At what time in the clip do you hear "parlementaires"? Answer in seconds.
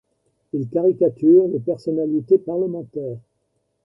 2.39-3.19